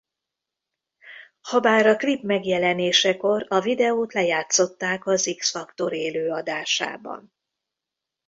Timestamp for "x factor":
5.37-5.93